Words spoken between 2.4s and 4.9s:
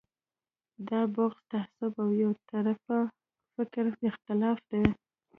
طرفه فکري اختلاف دی.